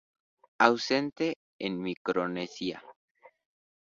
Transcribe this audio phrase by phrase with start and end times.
[0.57, 2.83] Ausente en Micronesia.